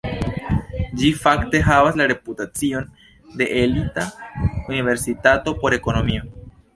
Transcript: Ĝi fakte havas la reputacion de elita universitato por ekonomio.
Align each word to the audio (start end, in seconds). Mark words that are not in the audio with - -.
Ĝi 1.01 1.09
fakte 1.25 1.59
havas 1.67 1.99
la 1.99 2.07
reputacion 2.11 2.87
de 3.41 3.49
elita 3.65 4.07
universitato 4.73 5.55
por 5.63 5.77
ekonomio. 5.79 6.25